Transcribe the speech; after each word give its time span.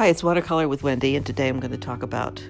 Hi, 0.00 0.06
it's 0.06 0.22
Watercolor 0.22 0.66
with 0.66 0.82
Wendy, 0.82 1.14
and 1.14 1.26
today 1.26 1.46
I'm 1.46 1.60
going 1.60 1.72
to 1.72 1.76
talk 1.76 2.02
about 2.02 2.42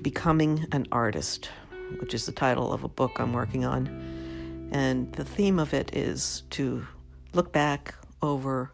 Becoming 0.00 0.66
an 0.72 0.86
Artist, 0.90 1.50
which 1.98 2.14
is 2.14 2.24
the 2.24 2.32
title 2.32 2.72
of 2.72 2.84
a 2.84 2.88
book 2.88 3.20
I'm 3.20 3.34
working 3.34 3.66
on. 3.66 4.70
And 4.72 5.12
the 5.12 5.22
theme 5.26 5.58
of 5.58 5.74
it 5.74 5.94
is 5.94 6.44
to 6.52 6.86
look 7.34 7.52
back 7.52 7.94
over 8.22 8.72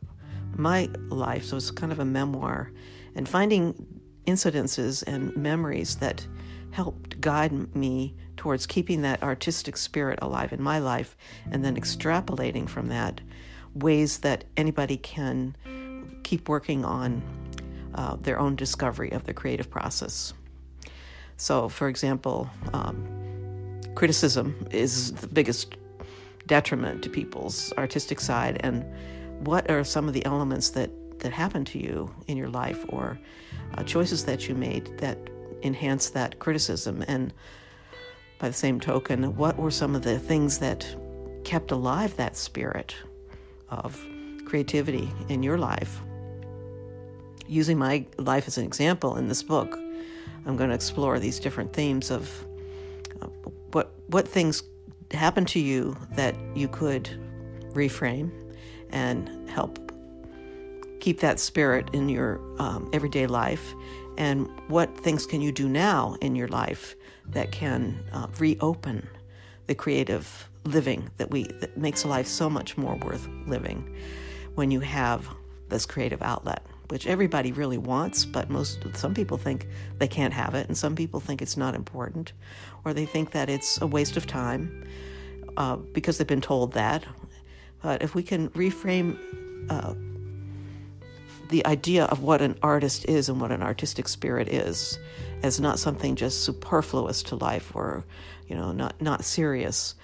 my 0.54 0.88
life, 1.08 1.46
so 1.46 1.56
it's 1.56 1.72
kind 1.72 1.90
of 1.90 1.98
a 1.98 2.04
memoir, 2.04 2.70
and 3.16 3.28
finding 3.28 3.74
incidences 4.24 5.02
and 5.04 5.36
memories 5.36 5.96
that 5.96 6.24
helped 6.70 7.20
guide 7.20 7.74
me 7.74 8.14
towards 8.36 8.66
keeping 8.66 9.02
that 9.02 9.20
artistic 9.24 9.76
spirit 9.76 10.20
alive 10.22 10.52
in 10.52 10.62
my 10.62 10.78
life, 10.78 11.16
and 11.50 11.64
then 11.64 11.74
extrapolating 11.74 12.68
from 12.68 12.86
that 12.86 13.20
ways 13.74 14.18
that 14.18 14.44
anybody 14.56 14.96
can 14.96 15.56
keep 16.22 16.48
working 16.48 16.84
on 16.84 17.20
uh, 17.96 18.16
their 18.16 18.38
own 18.38 18.54
discovery 18.56 19.10
of 19.10 19.24
the 19.24 19.34
creative 19.34 19.70
process. 19.70 20.32
So, 21.36 21.68
for 21.68 21.88
example, 21.88 22.48
um, 22.72 23.80
criticism 23.94 24.66
is 24.70 25.12
the 25.12 25.26
biggest 25.26 25.76
detriment 26.46 27.02
to 27.02 27.10
people's 27.10 27.72
artistic 27.76 28.20
side, 28.20 28.58
and 28.60 28.84
what 29.46 29.70
are 29.70 29.84
some 29.84 30.08
of 30.08 30.14
the 30.14 30.24
elements 30.24 30.70
that 30.70 30.90
that 31.18 31.32
happened 31.32 31.66
to 31.66 31.78
you 31.78 32.14
in 32.26 32.36
your 32.36 32.48
life 32.48 32.84
or 32.90 33.18
uh, 33.74 33.82
choices 33.82 34.26
that 34.26 34.48
you 34.48 34.54
made 34.54 34.98
that 34.98 35.18
enhance 35.62 36.10
that 36.10 36.38
criticism? 36.38 37.02
And 37.08 37.32
by 38.38 38.48
the 38.48 38.54
same 38.54 38.80
token 38.80 39.34
what 39.36 39.56
were 39.56 39.70
some 39.70 39.94
of 39.94 40.02
the 40.02 40.18
things 40.18 40.58
that 40.58 40.86
kept 41.44 41.70
alive 41.70 42.16
that 42.16 42.36
spirit 42.36 42.94
of 43.70 43.98
creativity 44.44 45.10
in 45.28 45.42
your 45.42 45.58
life 45.58 46.02
using 47.48 47.78
my 47.78 48.06
life 48.18 48.46
as 48.46 48.58
an 48.58 48.64
example 48.64 49.16
in 49.16 49.28
this 49.28 49.42
book, 49.42 49.78
I'm 50.46 50.56
going 50.56 50.70
to 50.70 50.74
explore 50.74 51.18
these 51.18 51.40
different 51.40 51.72
themes 51.72 52.10
of 52.10 52.44
what 53.72 53.92
what 54.08 54.26
things 54.28 54.62
happen 55.10 55.44
to 55.46 55.60
you 55.60 55.96
that 56.12 56.34
you 56.54 56.68
could 56.68 57.08
reframe 57.72 58.30
and 58.90 59.48
help 59.50 59.78
keep 61.00 61.20
that 61.20 61.38
spirit 61.38 61.88
in 61.92 62.08
your 62.08 62.40
um, 62.58 62.88
everyday 62.92 63.26
life, 63.26 63.74
and 64.16 64.48
what 64.68 64.96
things 64.98 65.26
can 65.26 65.40
you 65.40 65.52
do 65.52 65.68
now 65.68 66.16
in 66.20 66.34
your 66.34 66.48
life 66.48 66.96
that 67.28 67.52
can 67.52 67.98
uh, 68.12 68.26
reopen 68.38 69.06
the 69.66 69.74
creative 69.74 70.48
living 70.64 71.10
that 71.16 71.30
we 71.30 71.44
that 71.60 71.76
makes 71.76 72.04
life 72.04 72.26
so 72.26 72.50
much 72.50 72.76
more 72.76 72.96
worth 72.96 73.28
living 73.46 73.96
when 74.54 74.70
you 74.70 74.80
have 74.80 75.28
this 75.68 75.86
creative 75.86 76.22
outlet 76.22 76.64
which 76.88 77.06
everybody 77.06 77.52
really 77.52 77.78
wants, 77.78 78.24
but 78.24 78.50
most 78.50 78.84
some 78.94 79.14
people 79.14 79.36
think 79.36 79.66
they 79.98 80.08
can't 80.08 80.34
have 80.34 80.54
it, 80.54 80.66
and 80.68 80.76
some 80.76 80.94
people 80.94 81.20
think 81.20 81.42
it's 81.42 81.56
not 81.56 81.74
important, 81.74 82.32
or 82.84 82.92
they 82.92 83.06
think 83.06 83.32
that 83.32 83.48
it's 83.48 83.80
a 83.80 83.86
waste 83.86 84.16
of 84.16 84.26
time 84.26 84.86
uh, 85.56 85.76
because 85.76 86.18
they've 86.18 86.26
been 86.26 86.40
told 86.40 86.72
that. 86.74 87.04
But 87.82 88.02
if 88.02 88.14
we 88.14 88.22
can 88.22 88.48
reframe 88.50 89.18
uh, 89.70 89.94
the 91.48 91.64
idea 91.66 92.04
of 92.06 92.22
what 92.22 92.42
an 92.42 92.58
artist 92.62 93.04
is 93.06 93.28
and 93.28 93.40
what 93.40 93.52
an 93.52 93.62
artistic 93.62 94.08
spirit 94.08 94.48
is 94.48 94.98
as 95.42 95.60
not 95.60 95.78
something 95.78 96.16
just 96.16 96.44
superfluous 96.44 97.22
to 97.22 97.36
life 97.36 97.74
or 97.74 98.04
you 98.48 98.56
know 98.56 98.72
not 98.72 99.00
not 99.00 99.24
serious, 99.24 99.94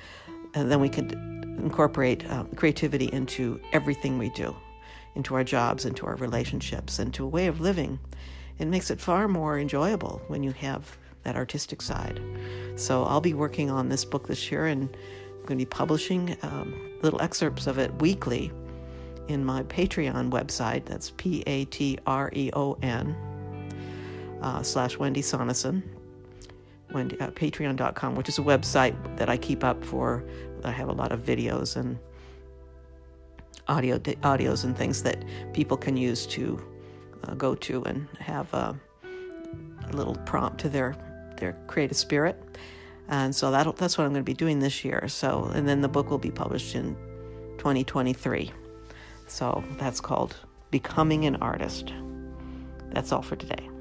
and 0.55 0.71
then 0.71 0.81
we 0.81 0.89
could 0.89 1.13
incorporate 1.13 2.29
uh, 2.31 2.45
creativity 2.57 3.09
into 3.13 3.61
everything 3.73 4.19
we 4.19 4.31
do 4.31 4.55
into 5.15 5.35
our 5.35 5.45
jobs, 5.45 5.85
into 5.85 6.07
our 6.07 6.17
relationships, 6.17 6.99
into 6.99 7.25
a 7.25 7.29
way 7.29 7.47
of 7.47 7.61
living. 7.61 7.99
It 8.59 8.67
makes 8.67 8.91
it 8.91 9.01
far 9.01 9.29
more 9.29 9.59
enjoyable 9.59 10.23
when 10.29 10.43
you 10.43 10.53
have 10.53 10.97
that 11.25 11.37
artistic 11.37 11.83
side. 11.83 12.21
So 12.77 13.05
I'll 13.05 13.21
be 13.21 13.35
working 13.35 13.71
on 13.71 13.89
this 13.89 14.05
book 14.05 14.27
this 14.27 14.51
year, 14.51 14.67
and 14.67 14.89
I'm 14.93 15.47
going 15.47 15.59
to 15.59 15.65
be 15.65 15.67
publishing 15.67 16.37
um, 16.43 16.75
little 17.03 17.21
excerpts 17.21 17.67
of 17.67 17.79
it 17.79 17.93
weekly 18.01 18.53
in 19.29 19.45
my 19.45 19.63
Patreon 19.65 20.31
website. 20.31 20.85
That's 20.85 21.13
P 21.17 21.43
A 21.47 21.65
T 21.67 21.99
R 22.07 22.31
E 22.35 22.51
O 22.55 22.79
N 22.83 23.17
uh, 24.43 24.63
slash 24.63 24.99
Wendy 24.99 25.23
Sonesson. 25.23 25.83
Wendy, 26.93 27.19
uh, 27.21 27.31
patreon.com, 27.31 28.15
which 28.17 28.29
is 28.29 28.39
a 28.39 28.43
website 28.43 29.17
that 29.17 29.31
I 29.31 29.37
keep 29.37 29.65
up 29.65 29.83
for. 29.83 30.25
I 30.65 30.71
have 30.71 30.89
a 30.89 30.93
lot 30.93 31.11
of 31.11 31.21
videos 31.21 31.77
and 31.77 31.99
audio 33.69 33.99
audios 33.99 34.65
and 34.65 34.77
things 34.77 35.03
that 35.03 35.25
people 35.53 35.77
can 35.77 35.97
use 35.97 36.27
to 36.27 36.61
uh, 37.25 37.35
go 37.35 37.55
to 37.55 37.85
and 37.85 38.09
have 38.19 38.53
a, 38.55 38.79
a, 39.89 39.93
little 39.93 40.17
prompt 40.27 40.59
to 40.59 40.69
their 40.69 40.97
their 41.39 41.53
creative 41.67 41.97
spirit. 41.97 42.37
And 43.09 43.35
so 43.35 43.51
that 43.51 43.77
that's 43.77 43.99
what 43.99 44.05
I'm 44.05 44.13
going 44.13 44.25
to 44.25 44.31
be 44.31 44.35
doing 44.35 44.59
this 44.61 44.85
year. 44.85 45.09
So 45.09 45.51
and 45.55 45.69
then 45.69 45.81
the 45.81 45.89
book 45.89 46.11
will 46.11 46.19
be 46.19 46.31
published 46.31 46.75
in 46.75 46.95
2023. 47.59 48.51
So 49.27 49.65
that's 49.79 50.01
called 50.01 50.37
Becoming 50.71 51.27
an 51.27 51.37
Artist. 51.37 51.93
That's 52.91 53.13
all 53.13 53.23
for 53.23 53.37
today. 53.37 53.72